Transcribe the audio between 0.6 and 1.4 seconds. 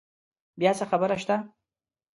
څه خبره شته؟